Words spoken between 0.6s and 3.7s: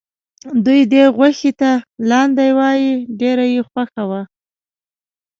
دوی دې غوښې ته لاندی وایه ډېره یې